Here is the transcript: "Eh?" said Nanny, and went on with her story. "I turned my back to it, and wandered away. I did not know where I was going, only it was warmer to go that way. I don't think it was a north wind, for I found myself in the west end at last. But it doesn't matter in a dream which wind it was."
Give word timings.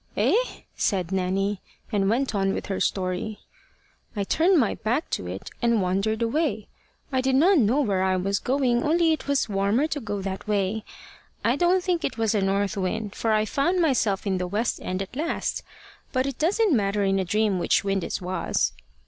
"Eh?" 0.17 0.33
said 0.75 1.11
Nanny, 1.11 1.61
and 1.91 2.09
went 2.09 2.33
on 2.33 2.55
with 2.55 2.65
her 2.65 2.79
story. 2.79 3.37
"I 4.15 4.23
turned 4.23 4.59
my 4.59 4.73
back 4.73 5.11
to 5.11 5.27
it, 5.27 5.51
and 5.61 5.79
wandered 5.79 6.23
away. 6.23 6.69
I 7.11 7.21
did 7.21 7.35
not 7.35 7.59
know 7.59 7.81
where 7.81 8.01
I 8.01 8.15
was 8.15 8.39
going, 8.39 8.81
only 8.81 9.11
it 9.13 9.27
was 9.27 9.47
warmer 9.47 9.85
to 9.85 9.99
go 9.99 10.19
that 10.23 10.47
way. 10.47 10.83
I 11.45 11.55
don't 11.55 11.83
think 11.83 12.03
it 12.03 12.17
was 12.17 12.33
a 12.33 12.41
north 12.41 12.75
wind, 12.77 13.13
for 13.13 13.31
I 13.31 13.45
found 13.45 13.79
myself 13.79 14.25
in 14.25 14.39
the 14.39 14.47
west 14.47 14.79
end 14.81 15.03
at 15.03 15.15
last. 15.15 15.61
But 16.11 16.25
it 16.25 16.39
doesn't 16.39 16.75
matter 16.75 17.03
in 17.03 17.19
a 17.19 17.23
dream 17.23 17.59
which 17.59 17.83
wind 17.83 18.03
it 18.03 18.19
was." 18.19 18.73